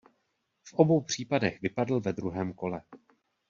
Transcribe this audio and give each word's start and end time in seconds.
V 0.63 0.73
obou 0.73 1.01
případech 1.01 1.61
vypadl 1.61 1.99
ve 2.01 2.13
druhém 2.13 2.53
kole. 2.53 2.81